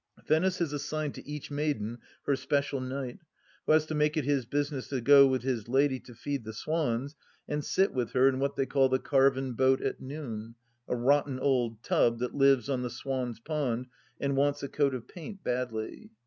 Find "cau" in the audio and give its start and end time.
8.65-8.87